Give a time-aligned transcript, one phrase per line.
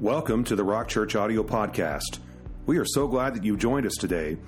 [0.00, 2.20] Welcome to the Rock Church Audio Podcast.
[2.64, 4.38] We are so glad that you joined us today.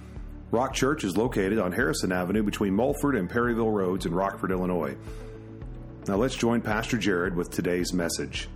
[0.50, 4.96] Rock Church is located on Harrison Avenue between Mulford and Perryville Roads in Rockford, Illinois.
[6.09, 8.48] Now let's join Pastor Jared with today's message.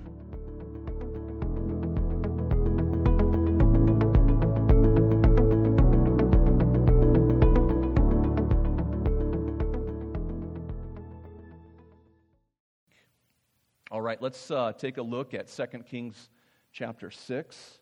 [13.90, 16.30] All right, let's uh, take a look at 2 Kings
[16.76, 17.78] chapter 6.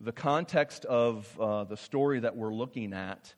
[0.00, 3.34] The context of uh, the story that we're looking at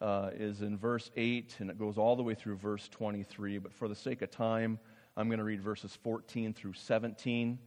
[0.00, 3.58] uh, is in verse 8, and it goes all the way through verse 23.
[3.58, 4.78] But for the sake of time,
[5.18, 7.58] I'm going to read verses 14 through 17,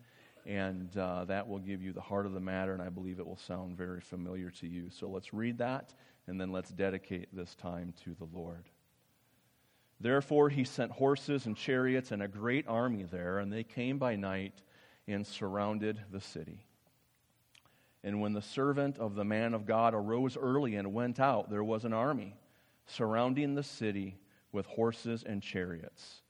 [0.47, 3.27] and uh, that will give you the heart of the matter, and I believe it
[3.27, 4.89] will sound very familiar to you.
[4.89, 5.93] So let's read that,
[6.25, 8.65] and then let's dedicate this time to the Lord.
[9.99, 14.15] Therefore, he sent horses and chariots and a great army there, and they came by
[14.15, 14.63] night
[15.07, 16.65] and surrounded the city.
[18.03, 21.63] And when the servant of the man of God arose early and went out, there
[21.63, 22.35] was an army
[22.85, 24.17] surrounding the city
[24.51, 26.21] with horses and chariots.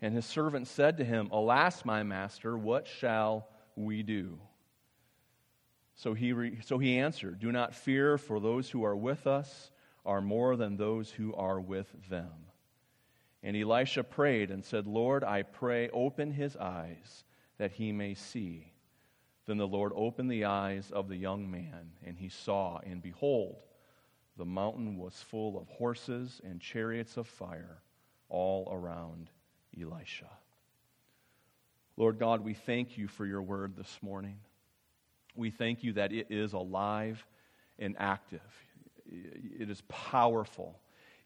[0.00, 4.38] And his servant said to him, Alas, my master, what shall we do?
[5.96, 9.70] So he, re- so he answered, Do not fear, for those who are with us
[10.06, 12.30] are more than those who are with them.
[13.42, 17.24] And Elisha prayed and said, Lord, I pray, open his eyes
[17.60, 18.72] that he may see.
[19.44, 23.58] Then the Lord opened the eyes of the young man, and he saw, and behold,
[24.38, 27.82] the mountain was full of horses and chariots of fire
[28.30, 29.28] all around
[29.78, 30.30] Elisha.
[31.98, 34.38] Lord God, we thank you for your word this morning.
[35.36, 37.22] We thank you that it is alive
[37.78, 38.40] and active,
[39.06, 40.80] it is powerful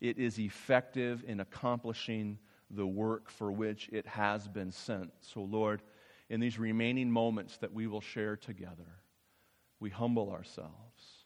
[0.04, 2.38] it is effective in accomplishing
[2.70, 5.10] the work for which it has been sent.
[5.22, 5.80] So, Lord,
[6.28, 8.98] in these remaining moments that we will share together,
[9.80, 11.24] we humble ourselves.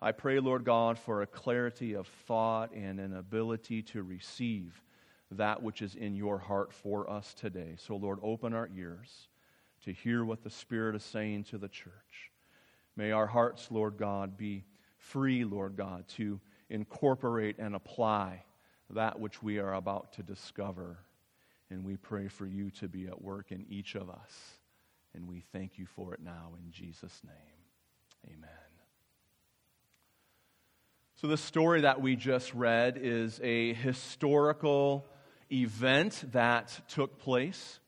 [0.00, 4.82] I pray, Lord God, for a clarity of thought and an ability to receive
[5.30, 7.76] that which is in your heart for us today.
[7.78, 9.28] So, Lord, open our ears
[9.84, 12.32] to hear what the Spirit is saying to the church.
[12.96, 14.64] May our hearts, Lord God, be
[14.98, 18.44] free, Lord God, to incorporate and apply
[18.90, 20.98] that which we are about to discover.
[21.72, 24.58] And we pray for you to be at work in each of us.
[25.14, 28.26] And we thank you for it now in Jesus' name.
[28.26, 28.50] Amen.
[31.14, 35.06] So, the story that we just read is a historical
[35.50, 37.80] event that took place.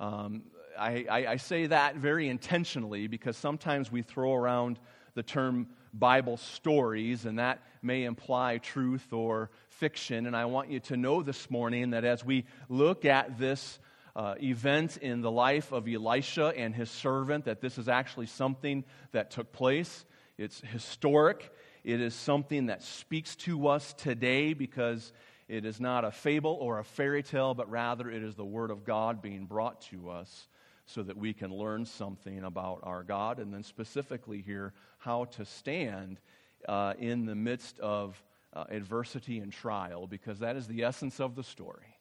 [0.00, 0.44] Um,
[0.78, 4.78] I, I, I say that very intentionally because sometimes we throw around
[5.12, 10.26] the term Bible stories, and that may imply truth or fiction.
[10.26, 13.78] And I want you to know this morning that as we look at this
[14.16, 18.84] uh, event in the life of Elisha and his servant, that this is actually something
[19.12, 20.04] that took place.
[20.36, 21.52] It's historic.
[21.84, 25.12] It is something that speaks to us today because
[25.48, 28.70] it is not a fable or a fairy tale, but rather it is the Word
[28.70, 30.48] of God being brought to us
[30.88, 35.44] so that we can learn something about our God, and then specifically here, how to
[35.44, 36.18] stand
[36.66, 38.22] uh, in the midst of
[38.54, 41.94] uh, adversity and trial, because that is the essence of the story.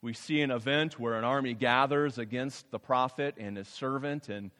[0.00, 4.50] We see an event where an army gathers against the prophet and his servant, and,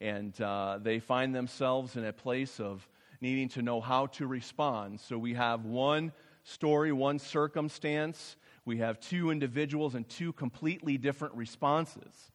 [0.00, 2.86] and uh, they find themselves in a place of
[3.22, 5.00] needing to know how to respond.
[5.00, 6.12] So we have one
[6.42, 8.36] story, one circumstance.
[8.66, 12.30] We have two individuals and two completely different responses.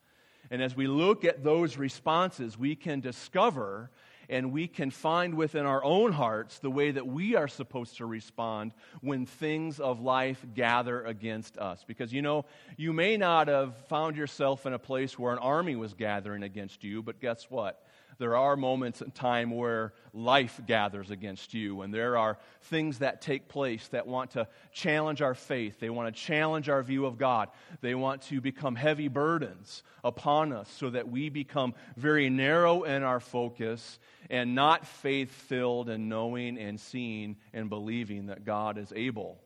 [0.52, 3.92] And as we look at those responses, we can discover
[4.30, 8.06] and we can find within our own hearts the way that we are supposed to
[8.06, 11.84] respond when things of life gather against us.
[11.88, 12.46] Because you know,
[12.78, 16.84] you may not have found yourself in a place where an army was gathering against
[16.84, 17.84] you, but guess what?
[18.20, 23.22] there are moments in time where life gathers against you, and there are things that
[23.22, 25.80] take place that want to challenge our faith.
[25.80, 27.48] They want to challenge our view of God.
[27.80, 33.04] They want to become heavy burdens upon us so that we become very narrow in
[33.04, 38.94] our focus and not faith filled and knowing and seeing and believing that God is
[38.96, 39.42] able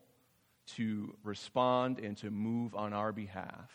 [0.66, 3.70] to respond and to move on our behalf.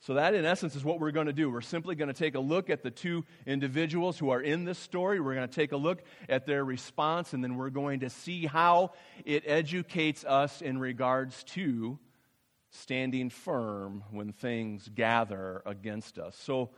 [0.00, 1.48] So, that in essence is what we're going to do.
[1.48, 4.78] We're simply going to take a look at the two individuals who are in this
[4.78, 5.20] story.
[5.20, 8.46] We're going to take a look at their response, and then we're going to see
[8.46, 8.94] how
[9.24, 12.00] it educates us in regards to
[12.70, 16.36] standing firm when things gather against us.
[16.36, 16.70] So,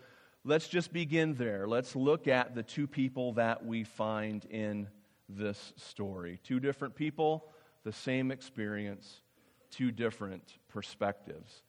[0.45, 1.67] let's just begin there.
[1.67, 4.89] Let's look at the two people that we find in
[5.29, 6.39] this story.
[6.45, 7.47] Two different people,
[7.83, 9.23] the same experience,
[9.71, 11.63] two different perspectives.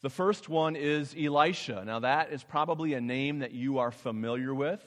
[0.00, 1.82] The first one is Elisha.
[1.86, 4.82] Now, that is probably a name that you are familiar with.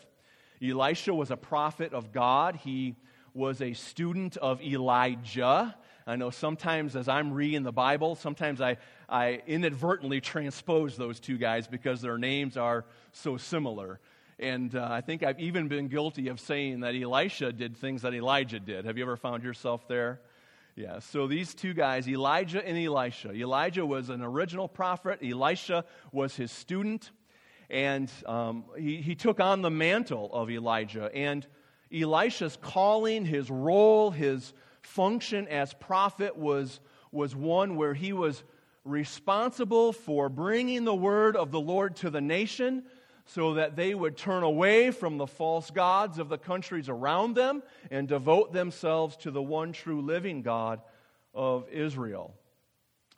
[0.62, 2.56] Elisha was a prophet of God.
[2.56, 2.96] He
[3.34, 5.76] was a student of Elijah.
[6.08, 8.78] I know sometimes as I'm reading the Bible, sometimes I,
[9.10, 14.00] I inadvertently transpose those two guys because their names are so similar.
[14.40, 18.14] And uh, I think I've even been guilty of saying that Elisha did things that
[18.14, 18.86] Elijah did.
[18.86, 20.22] Have you ever found yourself there?
[20.78, 23.34] Yeah, so these two guys, Elijah and Elisha.
[23.34, 25.84] Elijah was an original prophet, Elisha
[26.14, 27.12] was his student,
[27.70, 31.10] and um, he, he took on the mantle of Elijah.
[31.14, 31.46] And
[31.92, 34.54] Elisha's calling, his role, his
[34.88, 36.80] function as prophet was,
[37.12, 38.44] was one where he was
[38.84, 42.84] responsible for bringing the word of the Lord to the nation
[43.26, 47.62] so that they would turn away from the false gods of the countries around them
[47.92, 50.82] and devote themselves to the one true living God
[51.34, 52.34] of Israel.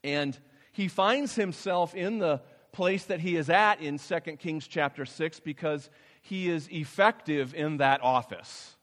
[0.04, 0.38] And
[0.72, 2.42] he finds himself in the
[2.72, 5.90] place that he is at in 2 Kings chapter 6 because
[6.22, 8.76] he is effective in that office.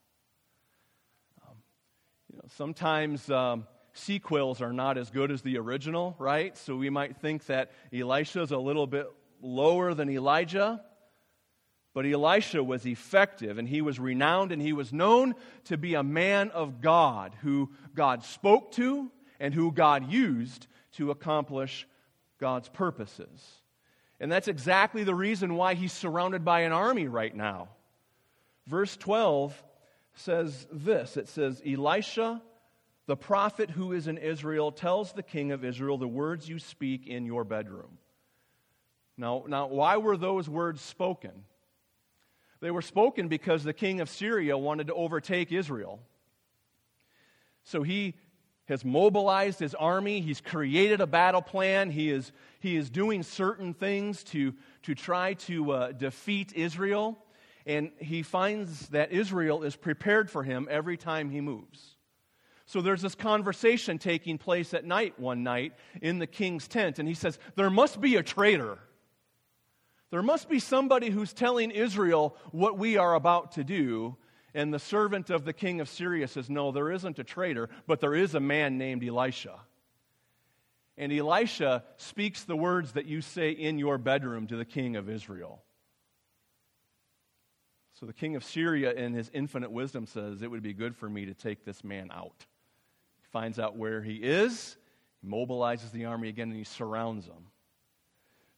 [2.37, 6.55] You know, sometimes um, sequels are not as good as the original, right?
[6.55, 9.07] So we might think that Elisha is a little bit
[9.41, 10.83] lower than Elijah.
[11.95, 15.35] But Elisha was effective, and he was renowned, and he was known
[15.65, 19.11] to be a man of God who God spoke to
[19.41, 20.67] and who God used
[20.97, 21.89] to accomplish
[22.39, 23.63] God's purposes.
[24.21, 27.69] And that's exactly the reason why he's surrounded by an army right now.
[28.67, 29.63] Verse 12
[30.17, 32.43] says this it says, Elisha,
[33.07, 37.07] the prophet who is in Israel, tells the king of Israel the words you speak
[37.07, 37.99] in your bedroom.
[39.17, 41.45] Now, now why were those words spoken?
[42.61, 46.01] They were spoken because the king of Syria wanted to overtake Israel.
[47.65, 48.15] So he
[48.67, 50.21] has mobilized his army.
[50.21, 51.91] He's created a battle plan.
[51.91, 57.19] He is, he is doing certain things to, to try to uh, defeat Israel
[57.67, 61.97] and he finds that Israel is prepared for him every time he moves.
[62.67, 67.09] So there's this conversation taking place at night one night in the king's tent, and
[67.09, 68.79] he says, There must be a traitor.
[70.11, 74.17] There must be somebody who's telling Israel what we are about to do.
[74.55, 78.01] And the servant of the king of Syria says, No, there isn't a traitor, but
[78.01, 79.61] there is a man named Elisha.
[80.97, 85.11] And Elisha speaks the words that you say in your bedroom to the king of
[85.11, 85.63] Israel.
[87.99, 91.09] So the king of Syria, in his infinite wisdom, says, It would be good for
[91.09, 92.45] me to take this man out.
[93.19, 94.77] He finds out where he is,
[95.23, 97.47] he mobilizes the army again, and he surrounds them.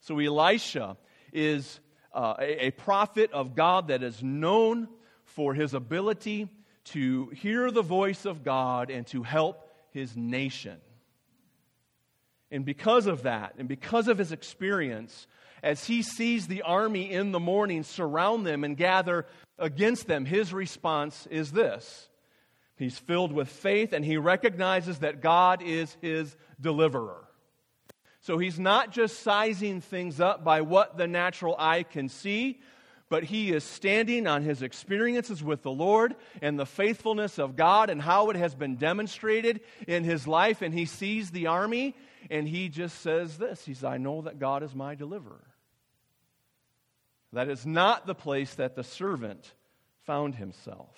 [0.00, 0.96] So Elisha
[1.32, 1.79] is
[2.12, 4.88] uh, a, a prophet of God that is known
[5.25, 6.49] for his ability
[6.87, 10.79] to hear the voice of God and to help his nation.
[12.50, 15.29] And because of that, and because of his experience,
[15.62, 19.26] as he sees the army in the morning surround them and gather
[19.58, 22.08] against them, his response is this
[22.76, 27.25] He's filled with faith and he recognizes that God is his deliverer.
[28.20, 32.60] So he's not just sizing things up by what the natural eye can see,
[33.08, 37.88] but he is standing on his experiences with the Lord and the faithfulness of God
[37.90, 40.60] and how it has been demonstrated in his life.
[40.60, 41.94] And he sees the army
[42.31, 45.44] and he just says this He says, I know that God is my deliverer.
[47.32, 49.53] That is not the place that the servant
[50.05, 50.96] found himself.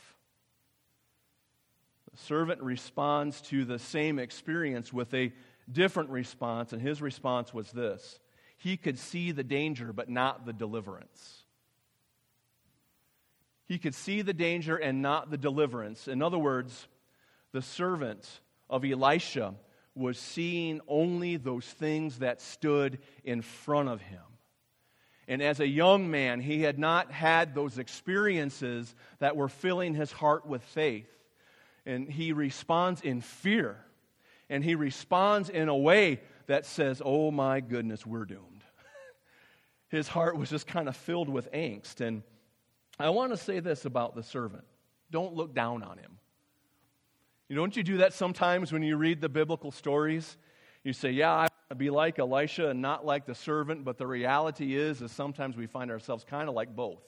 [2.10, 5.32] The servant responds to the same experience with a
[5.70, 8.18] different response, and his response was this
[8.56, 11.39] He could see the danger, but not the deliverance.
[13.70, 16.08] He could see the danger and not the deliverance.
[16.08, 16.88] In other words,
[17.52, 18.28] the servant
[18.68, 19.54] of Elisha
[19.94, 24.24] was seeing only those things that stood in front of him.
[25.28, 30.10] And as a young man, he had not had those experiences that were filling his
[30.10, 31.08] heart with faith.
[31.86, 33.76] And he responds in fear.
[34.48, 38.64] And he responds in a way that says, Oh my goodness, we're doomed.
[39.90, 42.00] his heart was just kind of filled with angst.
[42.00, 42.24] And
[43.00, 44.64] I want to say this about the servant
[45.10, 46.18] don't look down on him.
[47.48, 50.36] You know, don't you do that sometimes when you read the biblical stories?
[50.84, 53.98] You say, Yeah, I want to be like Elisha and not like the servant, but
[53.98, 57.02] the reality is, is sometimes we find ourselves kind of like both.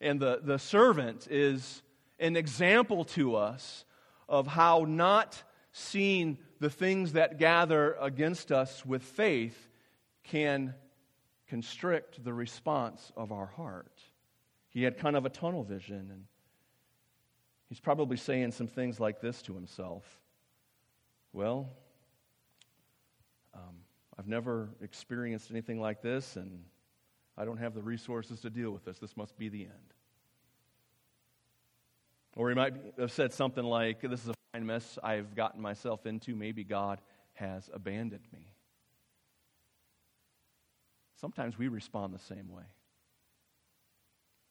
[0.00, 1.82] And the, the servant is
[2.18, 3.84] an example to us
[4.28, 9.68] of how not seeing the things that gather against us with faith
[10.24, 10.74] can
[11.52, 14.00] constrict the response of our heart.
[14.70, 16.24] He had kind of a tunnel vision, and
[17.68, 20.02] he's probably saying some things like this to himself
[21.34, 21.68] Well,
[23.52, 23.76] um,
[24.18, 26.64] I've never experienced anything like this, and
[27.36, 28.98] I don't have the resources to deal with this.
[28.98, 29.92] This must be the end.
[32.34, 36.06] Or he might have said something like, This is a fine mess I've gotten myself
[36.06, 36.34] into.
[36.34, 37.02] Maybe God
[37.34, 38.51] has abandoned me.
[41.22, 42.64] Sometimes we respond the same way.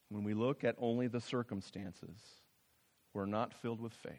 [0.10, 2.18] When we look at only the circumstances,
[3.14, 4.14] we're not filled with faith,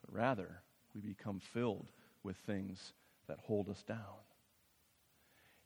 [0.00, 0.62] but rather
[0.94, 1.90] we become filled
[2.22, 2.92] with things
[3.26, 3.98] that hold us down.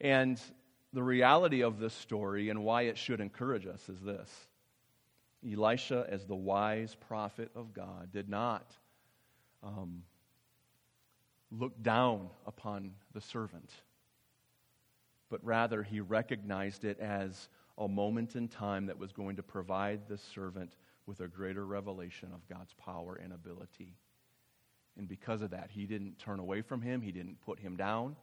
[0.00, 0.40] And
[0.93, 4.29] the reality of this story and why it should encourage us is this
[5.47, 8.67] Elisha, as the wise prophet of God, did not
[9.62, 10.02] um,
[11.50, 13.71] look down upon the servant,
[15.31, 20.01] but rather he recognized it as a moment in time that was going to provide
[20.09, 23.95] the servant with a greater revelation of God's power and ability.
[24.99, 28.17] And because of that, he didn't turn away from him, he didn't put him down,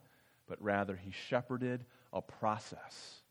[0.47, 3.21] but rather he shepherded a process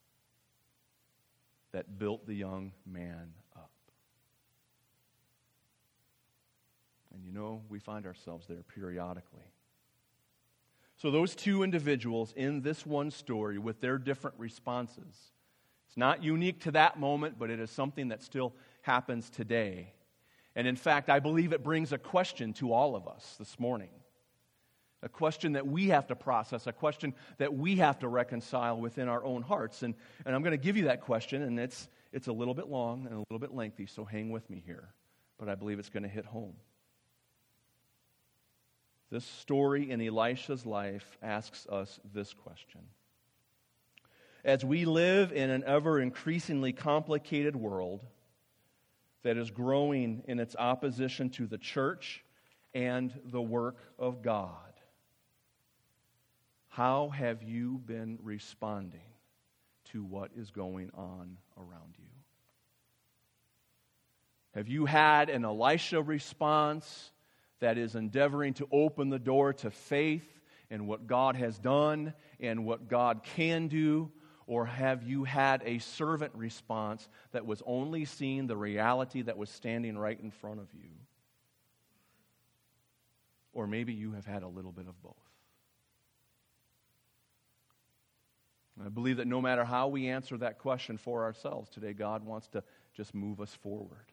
[1.72, 3.70] that built the young man up.
[7.14, 9.44] And you know, we find ourselves there periodically.
[10.96, 15.32] So, those two individuals in this one story with their different responses,
[15.86, 19.92] it's not unique to that moment, but it is something that still happens today.
[20.54, 23.90] And in fact, I believe it brings a question to all of us this morning.
[25.02, 29.06] A question that we have to process, a question that we have to reconcile within
[29.06, 29.82] our own hearts.
[29.82, 32.68] And, and I'm going to give you that question, and it's, it's a little bit
[32.68, 34.88] long and a little bit lengthy, so hang with me here.
[35.38, 36.54] But I believe it's going to hit home.
[39.10, 42.80] This story in Elisha's life asks us this question.
[44.44, 48.04] As we live in an ever increasingly complicated world
[49.22, 52.24] that is growing in its opposition to the church
[52.74, 54.50] and the work of God,
[56.68, 59.00] how have you been responding
[59.86, 62.04] to what is going on around you?
[64.54, 67.12] Have you had an Elisha response?
[67.60, 72.64] That is endeavoring to open the door to faith in what God has done and
[72.64, 74.10] what God can do?
[74.46, 79.50] Or have you had a servant response that was only seeing the reality that was
[79.50, 80.90] standing right in front of you?
[83.52, 85.14] Or maybe you have had a little bit of both.
[88.84, 92.48] I believe that no matter how we answer that question for ourselves today, God wants
[92.48, 92.62] to
[92.94, 94.12] just move us forward.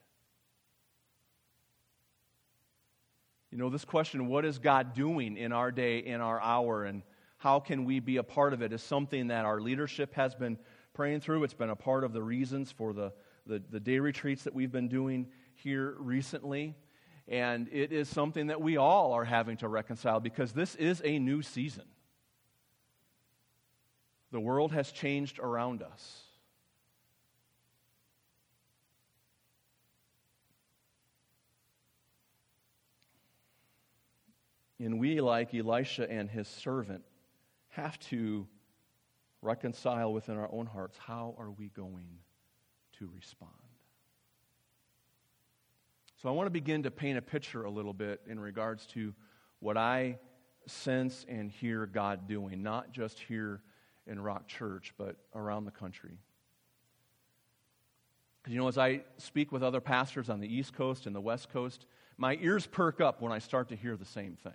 [3.54, 7.04] You know, this question, what is God doing in our day, in our hour, and
[7.38, 10.58] how can we be a part of it, is something that our leadership has been
[10.96, 11.44] praying through.
[11.44, 13.14] It's been a part of the reasons for the,
[13.46, 16.74] the, the day retreats that we've been doing here recently.
[17.28, 21.20] And it is something that we all are having to reconcile because this is a
[21.20, 21.86] new season.
[24.32, 26.23] The world has changed around us.
[34.84, 37.06] And we, like Elisha and his servant,
[37.70, 38.46] have to
[39.42, 42.20] reconcile within our own hearts how are we going
[43.00, 43.52] to respond?
[46.22, 49.14] So I want to begin to paint a picture a little bit in regards to
[49.60, 50.20] what I
[50.68, 53.62] sense and hear God doing, not just here
[54.06, 56.18] in Rock Church, but around the country.
[58.48, 61.50] You know, as I speak with other pastors on the East Coast and the West
[61.54, 61.86] Coast,
[62.18, 64.52] my ears perk up when I start to hear the same thing.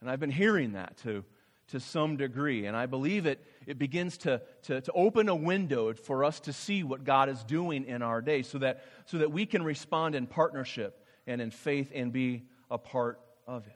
[0.00, 1.24] And I've been hearing that to,
[1.68, 2.66] to some degree.
[2.66, 6.52] And I believe it, it begins to, to, to open a window for us to
[6.52, 10.14] see what God is doing in our day so that, so that we can respond
[10.14, 13.72] in partnership and in faith and be a part of it.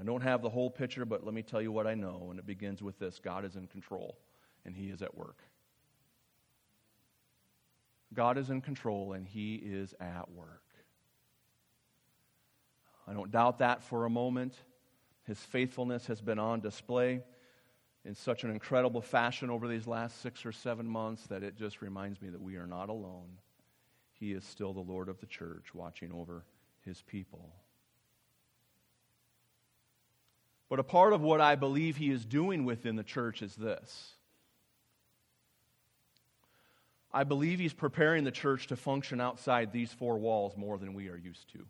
[0.00, 2.28] I don't have the whole picture, but let me tell you what I know.
[2.30, 4.16] And it begins with this God is in control,
[4.64, 5.42] and He is at work.
[8.14, 10.62] God is in control, and He is at work.
[13.08, 14.54] I don't doubt that for a moment.
[15.26, 17.22] His faithfulness has been on display
[18.04, 21.80] in such an incredible fashion over these last six or seven months that it just
[21.80, 23.38] reminds me that we are not alone.
[24.12, 26.44] He is still the Lord of the church, watching over
[26.84, 27.52] his people.
[30.68, 34.12] But a part of what I believe he is doing within the church is this.
[37.12, 41.08] I believe he's preparing the church to function outside these four walls more than we
[41.08, 41.64] are used to.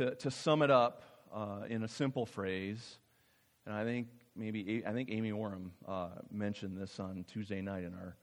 [0.00, 2.96] To, to sum it up uh, in a simple phrase,
[3.66, 7.92] and I think maybe I think Amy Orem uh, mentioned this on Tuesday night in
[7.92, 8.16] our,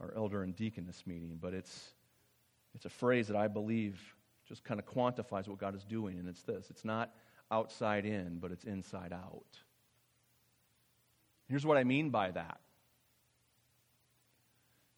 [0.00, 1.94] our elder and deaconess meeting, but it's,
[2.74, 4.00] it's a phrase that I believe
[4.48, 7.14] just kind of quantifies what God is doing, and it's this it's not
[7.48, 9.60] outside in, but it's inside out.
[11.48, 12.58] Here's what I mean by that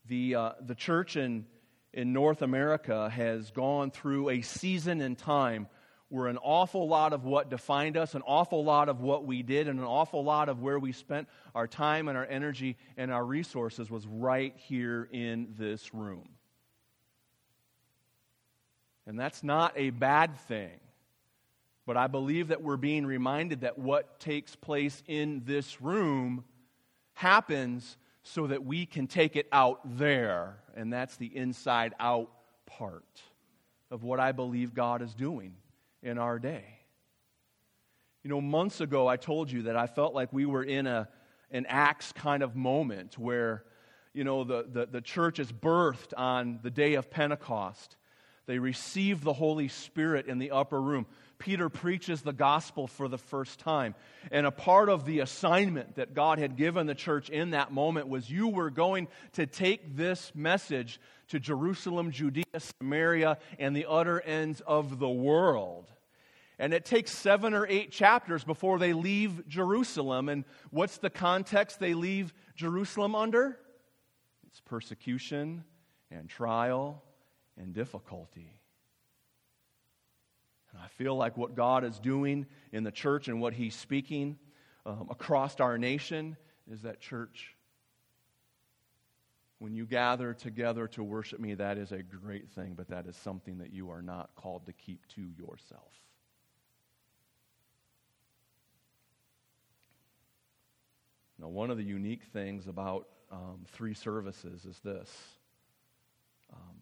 [0.06, 1.44] the, uh, the church in,
[1.92, 5.66] in North America has gone through a season in time
[6.09, 9.67] where an awful lot of what defined us, an awful lot of what we did,
[9.67, 13.25] and an awful lot of where we spent our time and our energy and our
[13.25, 16.29] resources was right here in this room.
[19.07, 20.79] And that's not a bad thing.
[21.87, 26.45] But I believe that we're being reminded that what takes place in this room
[27.15, 30.57] happens so that we can take it out there.
[30.77, 32.31] And that's the inside out
[32.67, 33.23] part
[33.91, 35.55] of what I believe God is doing
[36.07, 36.65] in our day.
[38.23, 41.09] You know, months ago, I told you that I felt like we were in a,
[41.51, 43.65] an Acts kind of moment where,
[44.15, 47.97] you know, the, the, the church is birthed on the day of Pentecost.
[48.47, 51.07] They receive the Holy Spirit in the upper room.
[51.39, 53.95] Peter preaches the gospel for the first time.
[54.31, 58.09] And a part of the assignment that God had given the church in that moment
[58.09, 62.45] was you were going to take this message to Jerusalem, Judea,
[62.81, 65.91] Samaria, and the utter ends of the world.
[66.59, 70.29] And it takes seven or eight chapters before they leave Jerusalem.
[70.29, 73.59] And what's the context they leave Jerusalem under?
[74.47, 75.65] It's persecution
[76.11, 77.03] and trial
[77.59, 78.59] and difficulty.
[80.73, 84.39] And I feel like what God is doing in the church and what He's speaking
[84.87, 86.39] um, across our nation
[86.71, 87.55] is that church.
[89.59, 93.17] When you gather together to worship me, that is a great thing, but that is
[93.17, 95.93] something that you are not called to keep to yourself.
[101.38, 105.11] Now, one of the unique things about um, three services is this
[106.52, 106.76] um,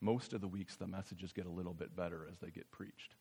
[0.00, 3.14] most of the weeks, the messages get a little bit better as they get preached.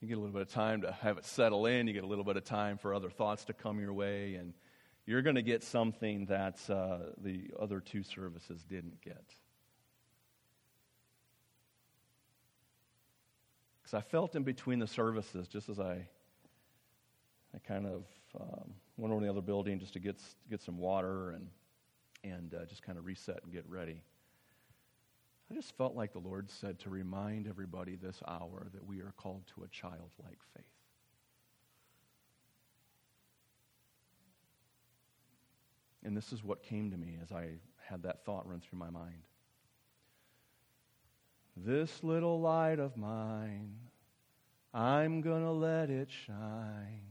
[0.00, 1.86] You get a little bit of time to have it settle in.
[1.86, 4.34] You get a little bit of time for other thoughts to come your way.
[4.34, 4.52] And
[5.06, 9.24] you're going to get something that uh, the other two services didn't get.
[13.92, 16.06] Because I felt in between the services, just as I,
[17.54, 18.04] I kind of
[18.40, 20.16] um, went over to the other building just to get,
[20.48, 21.48] get some water and
[22.24, 24.00] and uh, just kind of reset and get ready.
[25.50, 29.12] I just felt like the Lord said to remind everybody this hour that we are
[29.16, 30.64] called to a childlike faith.
[36.04, 38.90] And this is what came to me as I had that thought run through my
[38.90, 39.24] mind.
[41.56, 43.74] This little light of mine,
[44.72, 47.02] I'm going to let it shine.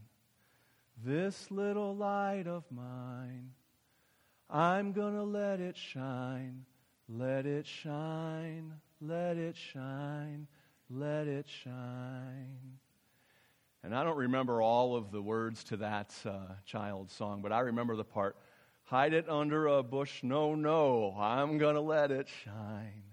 [1.04, 3.52] This little light of mine,
[4.50, 6.66] I'm going to let it shine.
[7.08, 8.74] Let it shine.
[9.00, 10.48] Let it shine.
[10.90, 12.80] Let it shine.
[13.84, 17.62] And I don't remember all of the words to that uh, child's song, but I
[17.62, 18.36] remember the part
[18.84, 20.22] hide it under a bush.
[20.22, 23.04] No, no, I'm going to let it shine.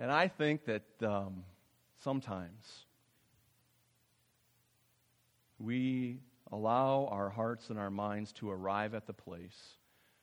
[0.00, 1.44] And I think that um,
[2.02, 2.86] sometimes
[5.58, 9.76] we allow our hearts and our minds to arrive at the place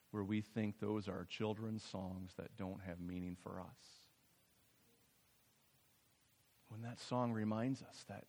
[0.10, 3.78] where we think those are children's songs that don't have meaning for us.
[6.70, 8.24] When that song reminds us that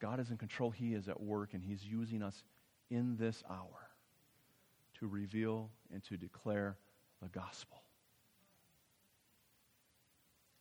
[0.00, 2.42] God is in control, He is at work, and He's using us
[2.88, 3.90] in this hour
[4.98, 6.78] to reveal and to declare
[7.22, 7.82] the gospel.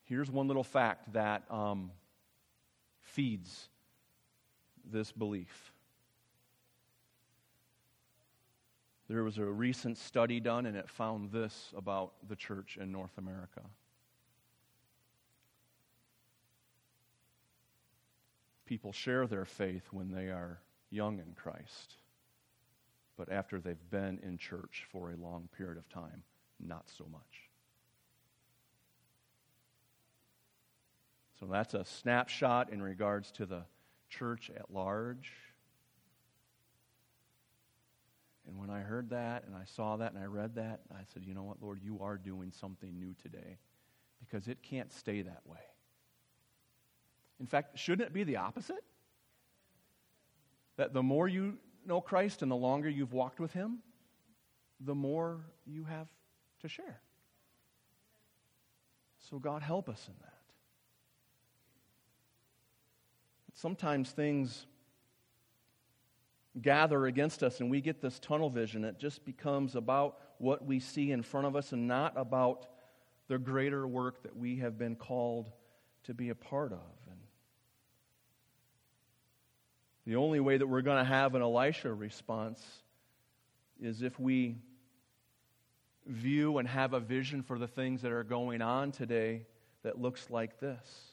[0.08, 1.91] Here's one little fact that um,
[3.02, 3.67] feeds
[4.89, 5.74] this belief.
[9.10, 13.17] There was a recent study done, and it found this about the church in North
[13.17, 13.62] America.
[18.65, 21.96] People share their faith when they are young in Christ,
[23.17, 26.24] but after they've been in church for a long period of time,
[26.62, 27.47] not so much.
[31.39, 33.63] So that's a snapshot in regards to the
[34.10, 35.32] church at large.
[38.47, 41.23] And when I heard that and I saw that and I read that, I said,
[41.26, 43.58] you know what, Lord, you are doing something new today
[44.19, 45.60] because it can't stay that way.
[47.39, 48.84] In fact, shouldn't it be the opposite?
[50.78, 53.80] That the more you know Christ and the longer you've walked with Him,
[54.80, 56.08] the more you have
[56.62, 57.02] to share.
[59.30, 60.37] So, God, help us in that.
[63.58, 64.67] Sometimes things
[66.62, 68.84] gather against us and we get this tunnel vision.
[68.86, 72.67] It just becomes about what we see in front of us and not about
[73.28, 75.52] the greater work that we have been called
[76.04, 76.78] to be a part of.
[77.10, 77.20] And
[80.06, 82.63] the only way that we're going to have an Elisha response
[83.82, 84.58] is if we
[86.06, 89.48] view and have a vision for the things that are going on today
[89.82, 91.07] that looks like this.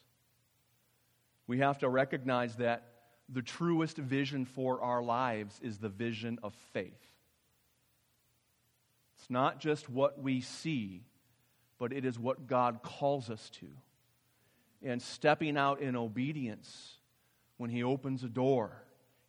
[1.46, 2.88] We have to recognize that
[3.28, 6.92] the truest vision for our lives is the vision of faith.
[9.18, 11.02] It's not just what we see,
[11.78, 13.66] but it is what God calls us to.
[14.83, 16.98] And stepping out in obedience
[17.57, 18.83] when He opens a door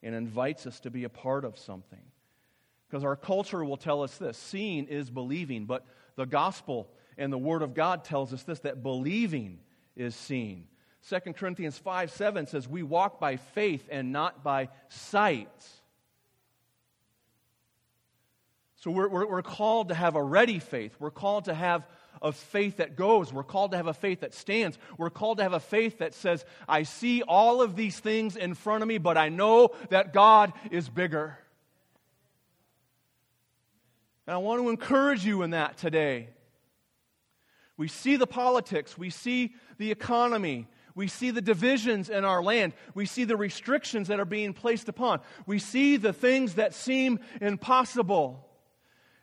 [0.03, 2.01] and invites us to be a part of something.
[2.87, 7.37] Because our culture will tell us this seeing is believing, but the gospel and the
[7.37, 9.59] Word of God tells us this that believing
[9.95, 10.67] is seeing.
[11.09, 15.49] 2 Corinthians 5 7 says, We walk by faith and not by sight.
[18.77, 20.95] So we're, we're, we're, called to have a ready faith.
[20.99, 21.87] We're called to have
[22.21, 23.33] a faith that goes.
[23.33, 24.77] We're called to have a faith that stands.
[24.97, 28.53] We're called to have a faith that says, I see all of these things in
[28.53, 31.37] front of me, but I know that God is bigger.
[34.27, 36.29] And I want to encourage you in that today.
[37.77, 42.73] We see the politics, we see the economy, we see the divisions in our land.
[42.93, 45.19] We see the restrictions that are being placed upon.
[45.45, 48.41] We see the things that seem impossible.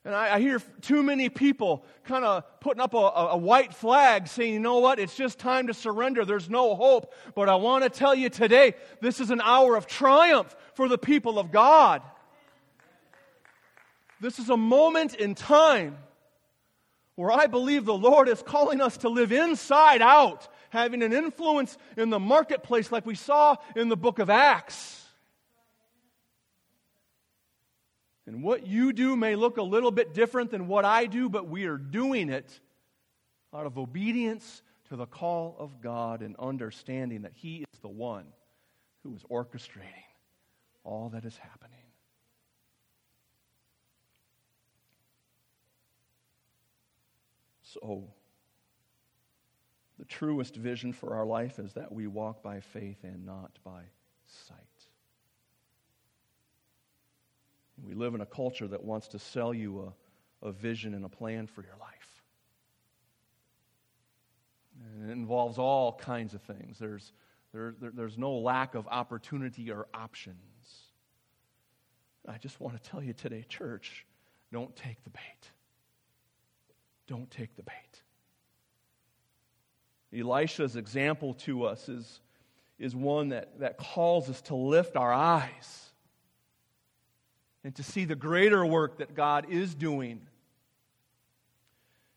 [0.04, 4.28] And I, I hear too many people kind of putting up a, a white flag
[4.28, 6.26] saying, you know what, it's just time to surrender.
[6.26, 7.14] There's no hope.
[7.35, 10.98] But I want to tell you today, this is an hour of triumph for the
[10.98, 12.02] people of God.
[14.20, 15.96] This is a moment in time
[17.14, 21.76] where I believe the Lord is calling us to live inside out, having an influence
[21.98, 25.04] in the marketplace like we saw in the book of Acts.
[28.26, 31.46] And what you do may look a little bit different than what I do, but
[31.46, 32.58] we are doing it
[33.52, 38.24] out of obedience to the call of God and understanding that He is the one
[39.02, 40.08] who is orchestrating
[40.85, 41.76] all that is happening.
[47.62, 48.04] So,
[50.02, 53.82] the truest vision for our life is that we walk by faith and not by
[54.26, 54.58] sight.
[57.86, 59.94] We live in a culture that wants to sell you
[60.42, 62.22] a, a vision and a plan for your life.
[64.82, 66.80] And it involves all kinds of things.
[66.80, 67.12] There's,
[67.54, 70.36] there, there, there's no lack of opportunity or options.
[72.26, 74.04] I just want to tell you today, church,
[74.52, 75.50] don't take the bait.
[77.06, 78.01] Don't take the bait.
[80.14, 82.20] Elisha's example to us is,
[82.79, 85.90] is one that, that calls us to lift our eyes
[87.64, 90.20] and to see the greater work that God is doing.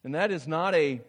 [0.03, 1.01] And that is not a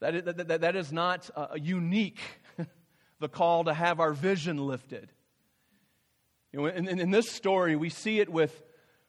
[0.00, 2.20] that is, that, that, that is not a unique
[3.18, 5.10] the call to have our vision lifted.
[6.52, 8.62] You know, in, in, in this story, we see it with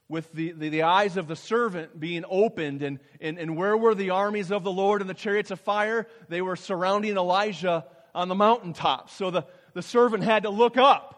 [0.10, 2.82] with the, the, the, eyes of the servant being opened.
[2.82, 6.08] And, and, and where were the armies of the Lord and the chariots of fire?
[6.28, 9.12] They were surrounding Elijah on the mountaintop.
[9.12, 11.16] So the, the servant had to look up.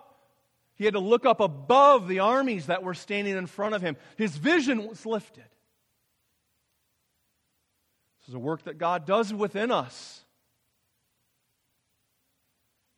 [0.76, 3.96] He had to look up above the armies that were standing in front of him.
[4.18, 5.46] His vision was lifted.
[8.20, 10.22] This is a work that God does within us.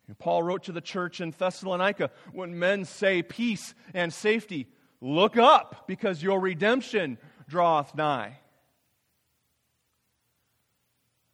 [0.07, 4.67] And Paul wrote to the church in Thessalonica when men say peace and safety,
[5.05, 7.17] Look up, because your redemption
[7.49, 8.37] draweth nigh.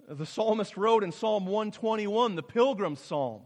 [0.10, 3.44] The psalmist wrote in Psalm 121, the pilgrim psalm.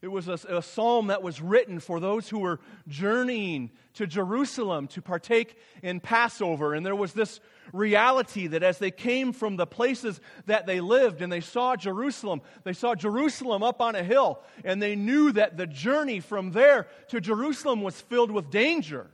[0.00, 4.86] It was a, a, psalm that was written for those who were journeying to Jerusalem
[4.88, 6.72] to partake in Passover.
[6.72, 7.38] And there was this
[7.74, 12.40] reality that as they came from the places that they lived and they saw Jerusalem,
[12.64, 16.88] they saw Jerusalem up on a hill, and they knew that the journey from there
[17.08, 19.10] to Jerusalem was filled with danger.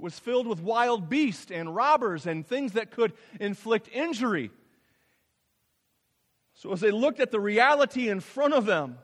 [0.00, 4.50] Was filled with wild beasts and robbers and things that could inflict injury.
[6.54, 8.98] So, as they looked at the reality in front of them,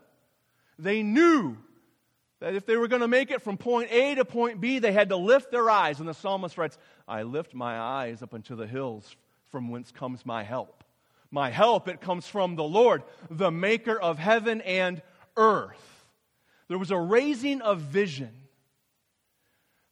[0.77, 1.57] they knew
[2.39, 4.91] that if they were going to make it from point A to point B, they
[4.91, 5.99] had to lift their eyes.
[5.99, 9.15] And the psalmist writes, I lift my eyes up into the hills
[9.49, 10.83] from whence comes my help.
[11.31, 15.01] My help, it comes from the Lord, the maker of heaven and
[15.35, 16.05] earth.
[16.67, 18.31] There was a raising of vision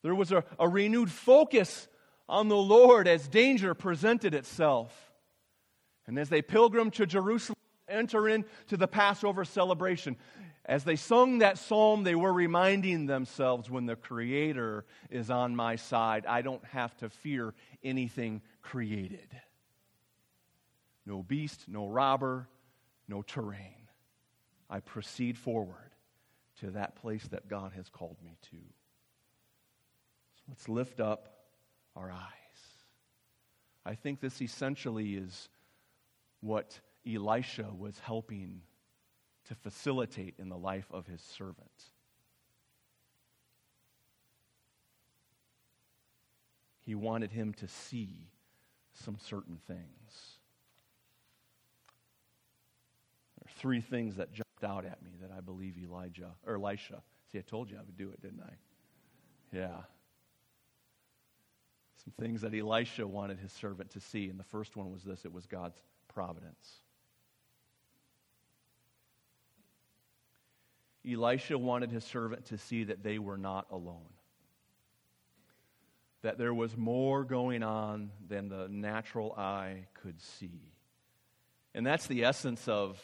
[0.06, 1.88] there was a, a renewed focus
[2.30, 4.94] on the Lord as danger presented itself.
[6.06, 7.58] And as they pilgrim to Jerusalem,
[7.90, 10.16] enter into the Passover celebration,
[10.64, 15.76] As they sung that psalm, they were reminding themselves when the Creator is on my
[15.76, 19.36] side, I don't have to fear anything created.
[21.04, 22.48] No beast, no robber,
[23.08, 23.90] no terrain.
[24.70, 25.96] I proceed forward
[26.60, 28.58] to that place that God has called me to.
[30.48, 31.30] Let's lift up
[31.96, 32.30] our eyes.
[33.86, 35.50] I think this essentially is
[36.42, 38.62] what Elisha was helping
[39.48, 41.70] to facilitate in the life of his servant.
[46.80, 48.30] He wanted him to see
[48.94, 50.40] some certain things.
[53.38, 57.02] There are three things that jumped out at me that I believe Elijah or Elisha.
[57.32, 58.54] See, I told you I would do it, didn't I?
[59.52, 59.82] Yeah.
[62.06, 65.26] Some things that Elisha wanted his servant to see, and the first one was this
[65.26, 66.82] it was God's providence.
[71.08, 74.10] Elisha wanted his servant to see that they were not alone.
[76.22, 80.74] That there was more going on than the natural eye could see.
[81.76, 83.00] And that's the essence of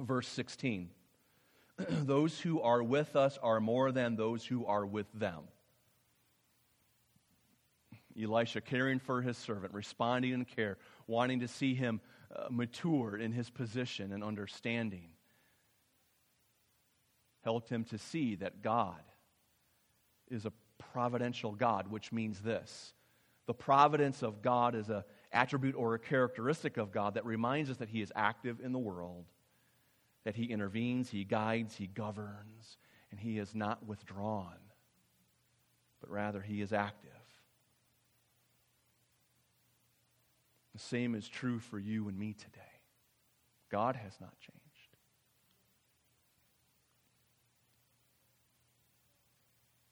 [0.00, 0.90] verse 16.
[1.88, 5.42] those who are with us are more than those who are with them.
[8.20, 12.00] Elisha caring for his servant, responding in care, wanting to see him
[12.34, 15.10] uh, mature in his position and understanding
[17.46, 19.00] helped him to see that God
[20.28, 22.92] is a providential God, which means this.
[23.46, 27.76] The providence of God is an attribute or a characteristic of God that reminds us
[27.76, 29.26] that He is active in the world,
[30.24, 32.78] that He intervenes, He guides, He governs,
[33.12, 34.58] and He is not withdrawn,
[36.00, 37.10] but rather He is active.
[40.76, 42.60] The same is true for you and me today.
[43.70, 44.60] God has not changed.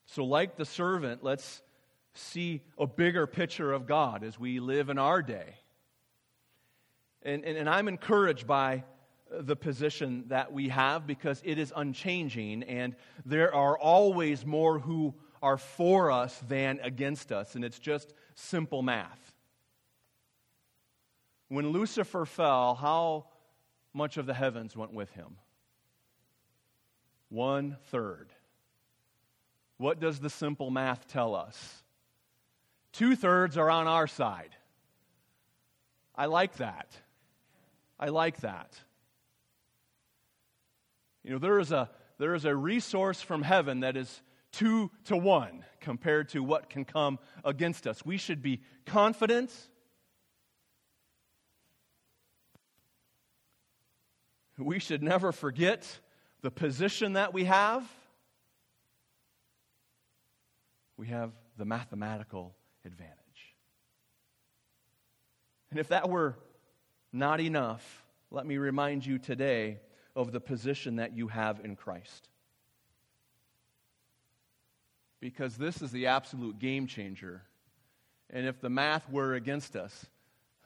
[0.04, 1.62] So, like the servant, let's
[2.12, 5.54] see a bigger picture of God as we live in our day.
[7.22, 8.84] And, and, and, I'm encouraged by
[9.30, 12.94] the position that we have because it is unchanging, and
[13.24, 18.82] there are always more who are for us than against us, and it's just simple
[18.82, 19.33] math.
[21.48, 23.26] When Lucifer fell, how
[23.92, 25.36] much of the heavens went with him?
[27.28, 28.32] One third.
[29.76, 31.82] What does the simple math tell us?
[32.92, 34.54] Two thirds are on our side.
[36.14, 36.90] I like that.
[37.98, 38.78] I like that.
[41.24, 45.16] You know, there is a, there is a resource from heaven that is two to
[45.16, 48.04] one compared to what can come against us.
[48.04, 49.52] We should be confident.
[54.58, 55.86] We should never forget
[56.42, 57.84] the position that we have
[60.96, 63.14] we have the mathematical advantage.
[65.70, 66.36] And if that were
[67.12, 69.80] not enough, let me remind you today
[70.14, 72.28] of the position that you have in Christ.
[75.20, 77.42] Because this is the absolute game changer.
[78.30, 80.06] And if the math were against us,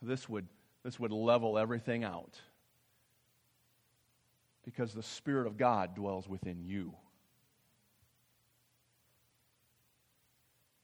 [0.03, 0.46] this would,
[0.85, 2.38] this would level everything out.
[4.68, 6.92] Because the Spirit of God dwells within you.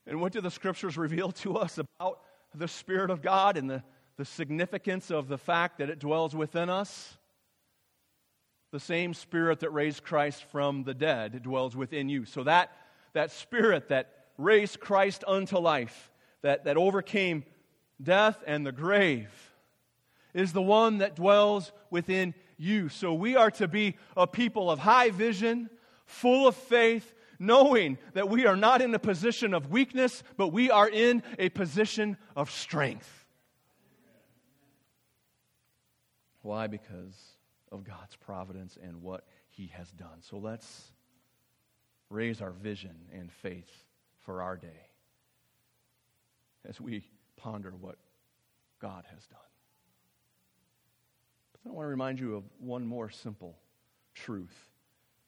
[0.07, 2.21] And what do the scriptures reveal to us about
[2.55, 3.83] the Spirit of God and the,
[4.17, 7.19] the significance of the fact that it dwells within us?
[8.71, 12.25] The same Spirit that raised Christ from the dead dwells within you.
[12.25, 12.75] So that,
[13.13, 17.45] that Spirit that raised Christ unto life, that, that overcame
[18.03, 19.29] death and the grave,
[20.33, 22.89] is the one that dwells within you.
[22.89, 25.71] So we are to be a people of high vision,
[26.07, 30.71] full of faith, knowing that we are not in a position of weakness, but we
[30.71, 33.25] are in a position of strength.
[36.43, 36.67] Why?
[36.67, 37.19] Because
[37.73, 40.21] of God's providence and what He has done.
[40.21, 40.93] So let's
[42.11, 43.71] raise our vision and faith
[44.21, 44.89] for our day
[46.67, 47.05] as we
[47.37, 47.97] ponder what
[48.81, 49.41] God has done.
[51.67, 53.57] I want to remind you of one more simple
[54.15, 54.69] truth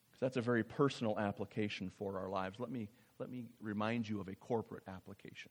[0.06, 2.60] because that's a very personal application for our lives.
[2.60, 5.50] Let me, let me remind you of a corporate application.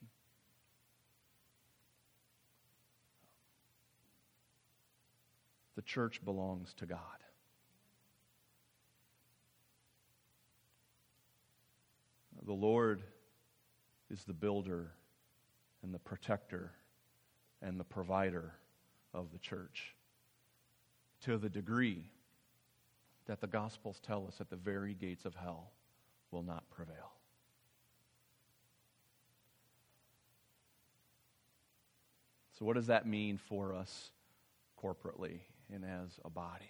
[5.75, 6.99] The church belongs to God.
[12.45, 13.01] The Lord
[14.11, 14.91] is the builder
[15.83, 16.71] and the protector
[17.61, 18.53] and the provider
[19.13, 19.95] of the church.
[21.25, 22.03] To the degree
[23.25, 25.71] that the Gospels tell us that the very gates of hell
[26.29, 27.13] will not prevail.
[32.59, 34.11] So, what does that mean for us
[34.79, 35.39] corporately
[35.73, 36.69] and as a body?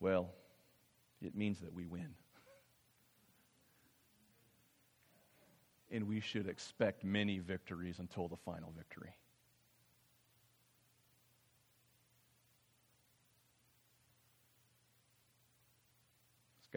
[0.00, 0.30] Well,
[1.20, 2.14] it means that we win.
[5.90, 9.14] and we should expect many victories until the final victory.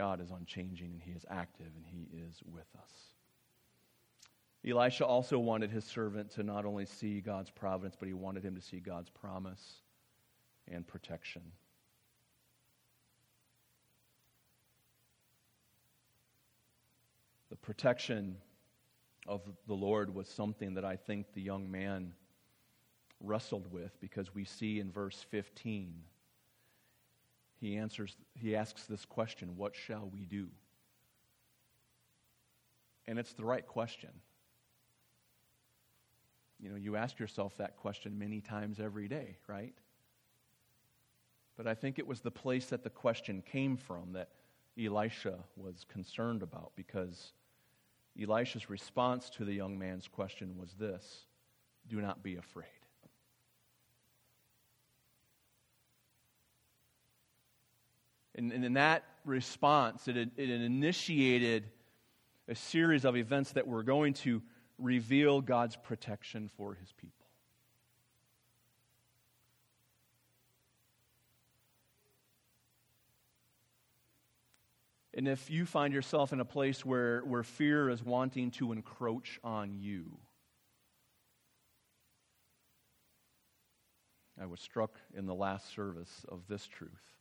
[0.01, 2.89] God is unchanging and He is active and He is with us.
[4.67, 8.55] Elisha also wanted his servant to not only see God's providence, but he wanted him
[8.55, 9.81] to see God's promise
[10.67, 11.43] and protection.
[17.51, 18.37] The protection
[19.27, 22.13] of the Lord was something that I think the young man
[23.19, 25.93] wrestled with because we see in verse 15
[27.62, 30.47] he answers he asks this question what shall we do?
[33.08, 34.10] And it's the right question.
[36.60, 39.74] You know you ask yourself that question many times every day right?
[41.56, 44.30] But i think it was the place that the question came from that
[44.78, 47.34] elisha was concerned about because
[48.19, 51.26] Elisha's response to the young man's question was this
[51.88, 52.65] Do not be afraid.
[58.35, 61.65] And, and in that response, it, it initiated
[62.47, 64.41] a series of events that were going to
[64.77, 67.21] reveal God's protection for his people.
[75.13, 79.39] And if you find yourself in a place where, where fear is wanting to encroach
[79.43, 80.17] on you,
[84.41, 87.20] I was struck in the last service of this truth.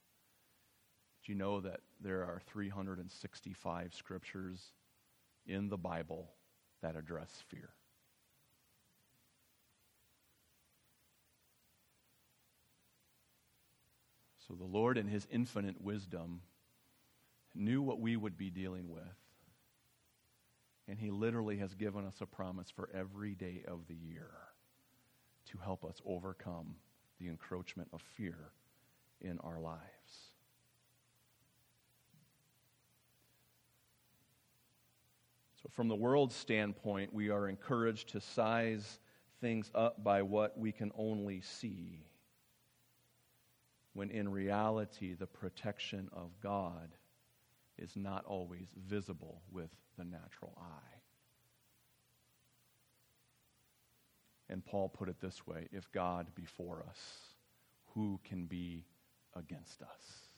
[1.30, 4.72] You know that there are 365 scriptures
[5.46, 6.28] in the Bible
[6.82, 7.70] that address fear?
[14.48, 16.40] So the Lord, in His infinite wisdom,
[17.54, 19.04] knew what we would be dealing with.
[20.88, 24.32] And He literally has given us a promise for every day of the year
[25.52, 26.74] to help us overcome
[27.20, 28.50] the encroachment of fear
[29.20, 30.29] in our lives.
[35.72, 38.98] From the world's standpoint, we are encouraged to size
[39.40, 42.04] things up by what we can only see,
[43.94, 46.94] when in reality, the protection of God
[47.78, 51.00] is not always visible with the natural eye.
[54.48, 56.98] And Paul put it this way if God be for us,
[57.94, 58.84] who can be
[59.34, 60.28] against us?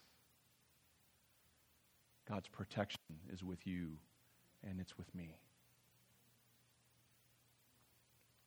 [2.28, 2.98] God's protection
[3.32, 3.96] is with you,
[4.68, 5.36] and it's with me.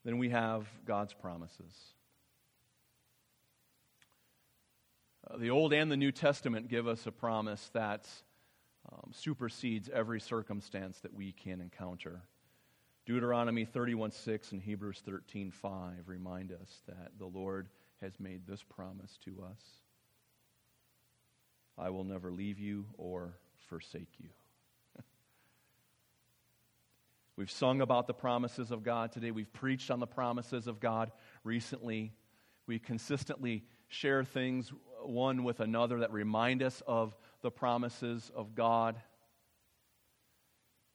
[0.03, 1.73] Then we have God's promises.
[5.27, 8.07] Uh, the Old and the New Testament give us a promise that
[8.91, 12.21] um, supersedes every circumstance that we can encounter.
[13.05, 17.69] Deuteronomy 31:6 and Hebrews 13:5 remind us that the Lord
[18.01, 19.61] has made this promise to us.
[21.77, 24.29] I will never leave you or forsake you.
[27.37, 29.31] We've sung about the promises of God today.
[29.31, 31.11] We've preached on the promises of God
[31.43, 32.13] recently.
[32.65, 34.71] We consistently share things
[35.03, 38.95] one with another that remind us of the promises of God.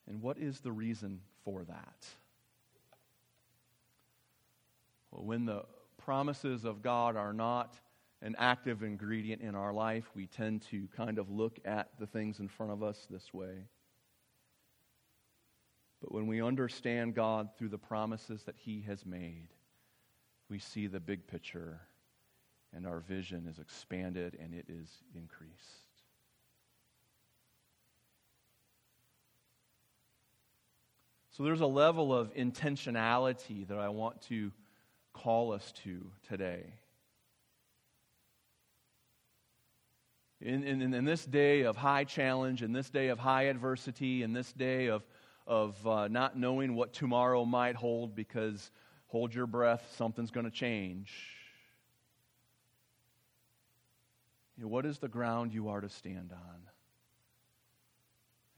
[0.08, 2.06] And what is the reason for that?
[5.10, 5.64] Well, when the
[5.98, 7.74] promises of God are not
[8.22, 12.40] an active ingredient in our life, we tend to kind of look at the things
[12.40, 13.66] in front of us this way.
[16.00, 19.48] But when we understand God through the promises that He has made,
[20.48, 21.80] we see the big picture
[22.72, 25.90] and our vision is expanded and it is increased.
[31.32, 34.52] So there's a level of intentionality that I want to
[35.12, 36.74] call us to today.
[40.40, 44.32] In, in, in this day of high challenge, in this day of high adversity, in
[44.32, 45.02] this day of,
[45.50, 48.70] of uh, not knowing what tomorrow might hold, because
[49.08, 51.12] hold your breath, something's going to change.
[54.56, 56.60] You know, what is the ground you are to stand on?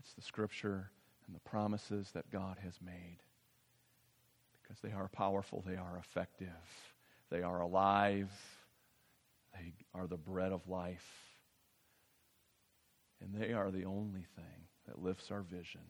[0.01, 0.90] It's the scripture
[1.26, 3.20] and the promises that God has made.
[4.62, 6.49] Because they are powerful, they are effective,
[7.30, 8.30] they are alive,
[9.55, 11.09] They are the bread of life.
[13.22, 15.82] And they are the only thing that lifts our vision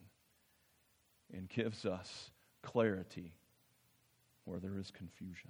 [1.33, 2.31] and gives us
[2.61, 3.33] clarity
[4.45, 5.49] where there is confusion.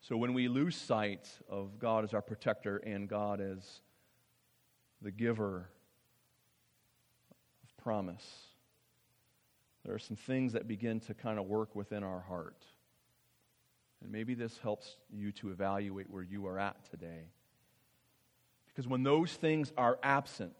[0.00, 3.80] So when we lose sight of God as our protector and God as
[5.02, 5.68] the giver
[7.64, 8.24] of promise,
[9.84, 12.64] there are some things that begin to kind of work within our heart.
[14.00, 17.30] And maybe this helps you to evaluate where you are at today.
[18.68, 20.54] Because when those things are absent,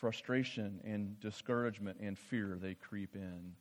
[0.00, 3.54] frustration and discouragement and fear, they creep in.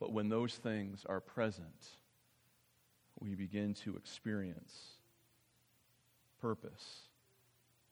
[0.00, 1.86] But when those things are present,
[3.20, 4.94] we begin to experience
[6.40, 7.02] purpose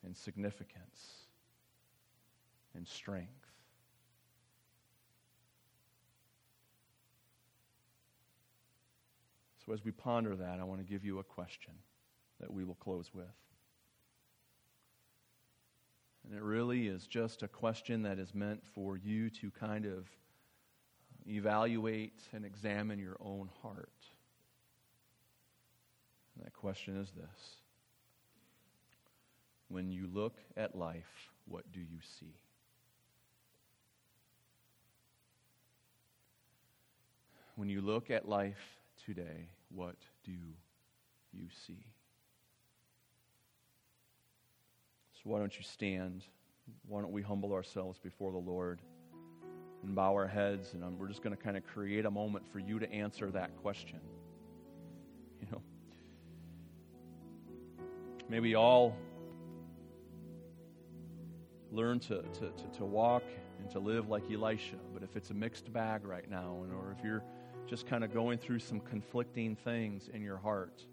[0.04, 1.26] and significance
[2.74, 3.28] and strength.
[9.64, 11.74] So, as we ponder that, I want to give you a question
[12.40, 13.26] that we will close with.
[16.24, 20.06] And it really is just a question that is meant for you to kind of
[21.26, 23.90] evaluate and examine your own heart.
[26.34, 27.56] And that question is this
[29.68, 32.34] When you look at life, what do you see?
[37.56, 40.32] When you look at life today, what do
[41.32, 41.84] you see?
[45.22, 46.24] So, why don't you stand?
[46.86, 48.80] Why don't we humble ourselves before the Lord
[49.82, 50.72] and bow our heads?
[50.72, 53.30] And um, we're just going to kind of create a moment for you to answer
[53.32, 54.00] that question.
[55.40, 55.62] You know,
[58.28, 58.96] maybe all
[61.70, 63.24] learn to, to, to, to walk
[63.58, 67.04] and to live like Elisha, but if it's a mixed bag right now, or if
[67.04, 67.22] you're
[67.66, 70.84] just kind of going through some conflicting things in your heart,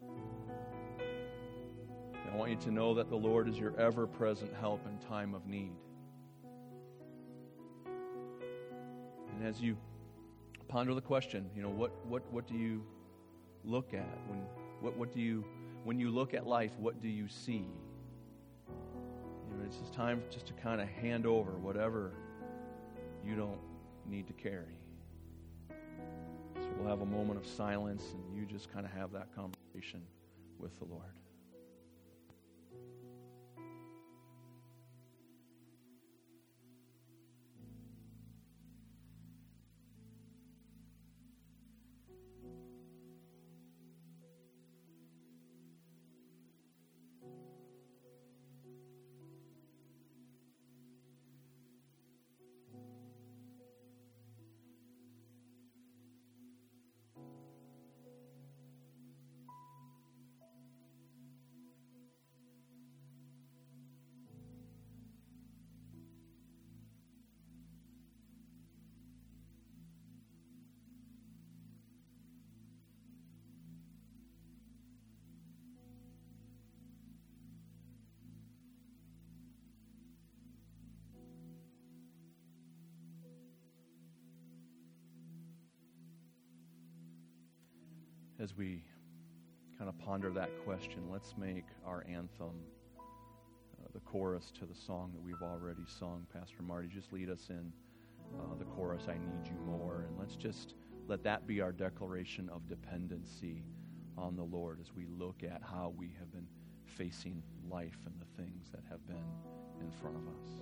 [2.31, 5.33] I want you to know that the Lord is your ever present help in time
[5.33, 5.71] of need.
[7.85, 9.77] And as you
[10.67, 12.83] ponder the question, you know, what, what, what do you
[13.63, 14.17] look at?
[14.27, 14.39] When,
[14.81, 15.45] what, what do you,
[15.83, 17.65] when you look at life, what do you see?
[18.67, 22.11] You know, it's just time just to kind of hand over whatever
[23.25, 23.59] you don't
[24.09, 24.77] need to carry.
[25.69, 30.01] So we'll have a moment of silence and you just kind of have that conversation
[30.59, 31.03] with the Lord.
[88.39, 88.83] As we
[89.77, 92.53] kind of ponder that question, let's make our anthem
[92.99, 96.25] uh, the chorus to the song that we've already sung.
[96.33, 97.71] Pastor Marty, just lead us in
[98.39, 100.05] uh, the chorus, I Need You More.
[100.07, 100.75] And let's just
[101.07, 103.63] let that be our declaration of dependency
[104.17, 106.47] on the Lord as we look at how we have been
[106.85, 109.17] facing life and the things that have been
[109.81, 110.61] in front of us.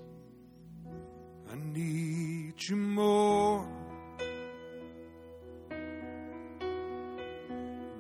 [1.52, 3.85] I need you more.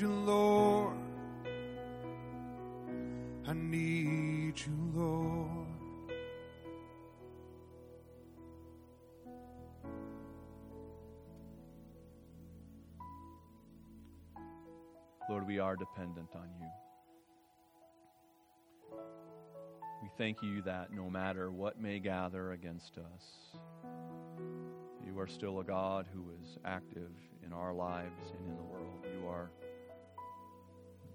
[0.00, 0.96] you, Lord.
[3.46, 5.66] I need you, Lord.
[15.28, 16.66] Lord, we are dependent on you.
[20.02, 23.58] We thank you that no matter what may gather against us,
[25.06, 27.10] you are still a God who is active
[27.44, 29.04] in our lives and in the world.
[29.04, 29.50] You are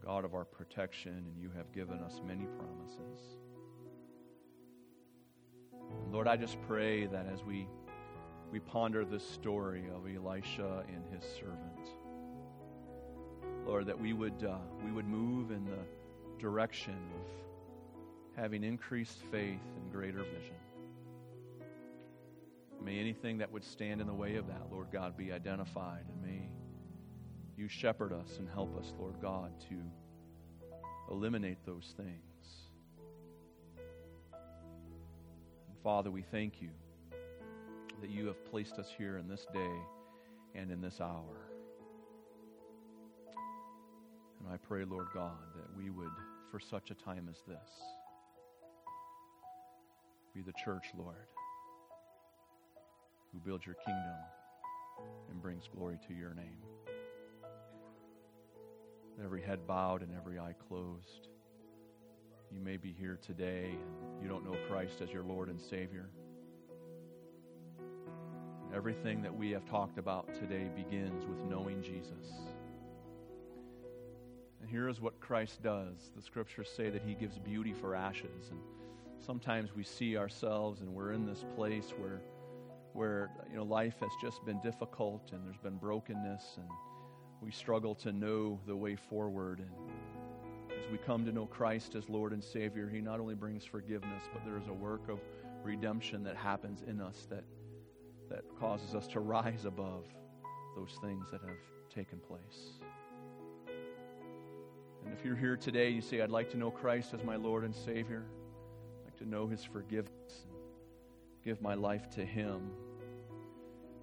[0.06, 3.38] God of our protection, and you have given us many promises.
[6.12, 7.68] Lord, I just pray that as we,
[8.52, 11.90] we ponder this story of Elisha and his servant,
[13.66, 19.60] Lord, that we would, uh, we would move in the direction of having increased faith
[19.82, 20.56] and greater vision.
[22.84, 26.22] May anything that would stand in the way of that, Lord God, be identified, and
[26.22, 26.48] may
[27.58, 29.76] you shepherd us and help us, Lord God, to
[31.10, 32.20] eliminate those things.
[35.68, 36.70] And Father, we thank you
[38.02, 39.76] that you have placed us here in this day
[40.54, 41.50] and in this hour.
[44.40, 46.12] And I pray, Lord God, that we would,
[46.52, 47.70] for such a time as this,
[50.34, 51.16] be the church, Lord,
[53.32, 54.20] who builds your kingdom
[55.30, 56.62] and brings glory to your name.
[59.24, 61.30] Every head bowed and every eye closed.
[62.52, 66.10] You may be here today and you don't know Christ as your Lord and Savior.
[68.74, 72.34] Everything that we have talked about today begins with knowing Jesus.
[74.62, 76.12] And here is what Christ does.
[76.16, 78.50] The scriptures say that he gives beauty for ashes.
[78.52, 78.60] And
[79.26, 82.22] sometimes we see ourselves and we're in this place where
[82.94, 86.68] where you know life has just been difficult and there's been brokenness and
[87.46, 89.70] we struggle to know the way forward and
[90.86, 94.24] as we come to know Christ as Lord and Savior, He not only brings forgiveness,
[94.34, 95.20] but there is a work of
[95.64, 97.44] redemption that happens in us that,
[98.30, 100.06] that causes us to rise above
[100.76, 101.58] those things that have
[101.94, 102.80] taken place.
[105.04, 107.64] And if you're here today, you say, I'd like to know Christ as my Lord
[107.64, 108.26] and Savior,
[109.02, 112.72] I'd like to know His forgiveness, and give my life to Him.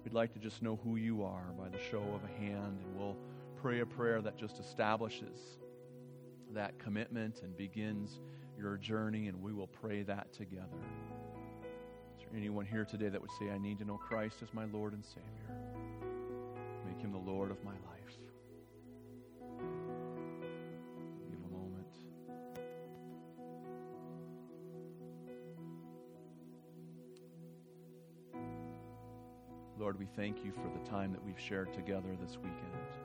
[0.03, 2.97] We'd like to just know who you are by the show of a hand, and
[2.97, 3.15] we'll
[3.63, 5.39] pray a prayer that just establishes
[6.53, 8.19] that commitment and begins
[8.59, 10.67] your journey, and we will pray that together.
[12.17, 14.65] Is there anyone here today that would say, I need to know Christ as my
[14.65, 15.55] Lord and Savior?
[16.85, 18.17] Make him the Lord of my life.
[21.29, 21.87] Give a moment.
[29.79, 33.02] Lord, we thank you for the time that we've shared together this weekend.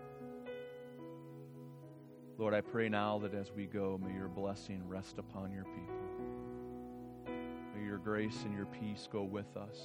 [2.39, 7.35] Lord, I pray now that as we go, may your blessing rest upon your people.
[7.75, 9.77] May your grace and your peace go with us.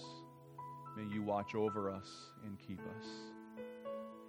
[0.95, 2.07] May you watch over us
[2.45, 3.05] and keep us.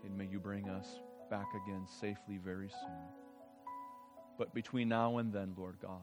[0.05, 3.09] And may you bring us back again safely very soon.
[4.39, 6.01] But between now and then, Lord God,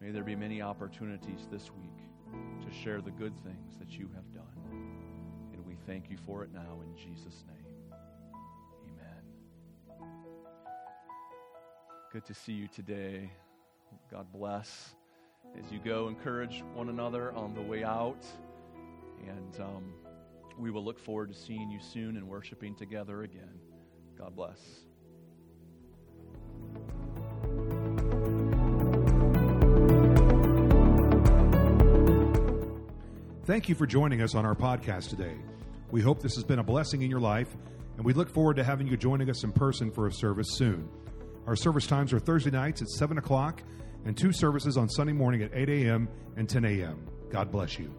[0.00, 1.98] may there be many opportunities this week
[2.64, 4.44] to share the good things that you have done.
[5.52, 7.67] And we thank you for it now in Jesus' name.
[12.10, 13.30] Good to see you today.
[14.10, 14.94] God bless.
[15.58, 18.24] As you go, encourage one another on the way out.
[19.26, 19.92] And um,
[20.58, 23.60] we will look forward to seeing you soon and worshiping together again.
[24.16, 24.58] God bless.
[33.44, 35.34] Thank you for joining us on our podcast today.
[35.90, 37.54] We hope this has been a blessing in your life,
[37.96, 40.88] and we look forward to having you joining us in person for a service soon.
[41.48, 43.62] Our service times are Thursday nights at 7 o'clock
[44.04, 46.06] and two services on Sunday morning at 8 a.m.
[46.36, 47.06] and 10 a.m.
[47.30, 47.90] God bless you.